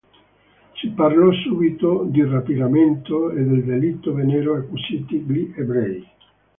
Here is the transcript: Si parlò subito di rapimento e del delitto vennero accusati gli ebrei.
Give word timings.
Si 0.77 0.89
parlò 0.93 1.31
subito 1.31 2.05
di 2.09 2.23
rapimento 2.25 3.29
e 3.29 3.43
del 3.43 3.63
delitto 3.63 4.15
vennero 4.15 4.55
accusati 4.55 5.19
gli 5.19 5.53
ebrei. 5.55 6.03